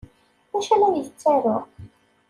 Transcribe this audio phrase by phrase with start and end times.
[0.51, 1.57] D acu ay la yettaru?